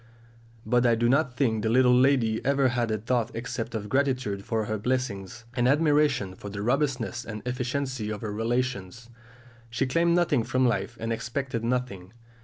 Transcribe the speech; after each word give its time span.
But 0.65 0.83
I 0.83 0.95
do 0.95 1.07
not 1.07 1.37
think 1.37 1.61
the 1.61 1.69
little 1.69 1.93
lady 1.93 2.43
ever 2.43 2.69
had 2.69 2.89
a 2.89 2.97
thought 2.97 3.29
except 3.35 3.75
of 3.75 3.87
gratitude 3.87 4.43
for 4.43 4.65
her 4.65 4.79
blessings, 4.79 5.45
and 5.53 5.67
admiration 5.67 6.33
for 6.33 6.49
the 6.49 6.63
robustness 6.63 7.23
and 7.23 7.43
efficiency 7.45 8.09
of 8.11 8.21
her 8.21 8.33
relations. 8.33 9.11
She 9.69 9.85
claimed 9.85 10.15
nothing 10.15 10.43
from 10.43 10.67
life 10.67 10.97
and 10.99 11.13
expected 11.13 11.63
nothing. 11.63 12.13